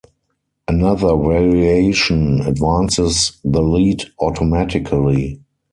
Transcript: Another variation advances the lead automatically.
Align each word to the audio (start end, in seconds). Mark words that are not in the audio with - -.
Another 0.67 1.15
variation 1.15 2.41
advances 2.43 3.37
the 3.43 3.61
lead 3.61 4.03
automatically. 4.19 5.43